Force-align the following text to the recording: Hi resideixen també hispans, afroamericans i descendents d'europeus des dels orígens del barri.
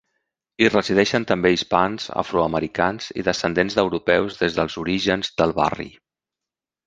Hi 0.65 0.69
resideixen 0.69 1.25
també 1.31 1.49
hispans, 1.55 2.07
afroamericans 2.21 3.11
i 3.23 3.27
descendents 3.27 3.77
d'europeus 3.81 4.41
des 4.41 4.59
dels 4.61 4.79
orígens 4.85 5.33
del 5.43 5.55
barri. 5.63 5.89